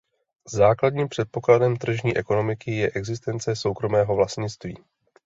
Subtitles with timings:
[0.51, 4.77] Základním předpokladem tržní ekonomiky je existence soukromého vlastnictví.